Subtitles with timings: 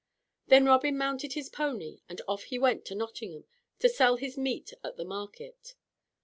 [0.47, 3.43] Then Robin mounted his pony and off he went to Nottingham
[3.77, 5.75] to sell his meat at the market.